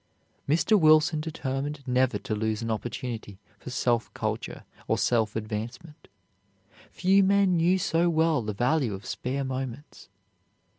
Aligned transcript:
Mr. 0.49 0.79
Wilson 0.79 1.21
determined 1.21 1.83
never 1.85 2.17
to 2.17 2.33
lose 2.33 2.63
an 2.63 2.71
opportunity 2.71 3.37
for 3.59 3.69
self 3.69 4.11
culture 4.15 4.63
or 4.87 4.97
self 4.97 5.35
advancement. 5.35 6.07
Few 6.89 7.23
men 7.23 7.55
knew 7.55 7.77
so 7.77 8.09
well 8.09 8.41
the 8.41 8.51
value 8.51 8.95
of 8.95 9.05
spare 9.05 9.43
moments. 9.43 10.09